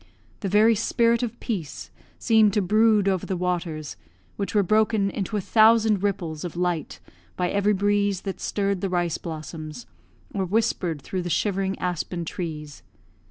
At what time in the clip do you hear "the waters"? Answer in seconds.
3.27-3.97